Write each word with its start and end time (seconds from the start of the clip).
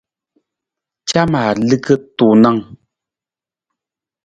Camar 1.11 1.53
liki 1.67 1.95
tuunng. 2.17 2.61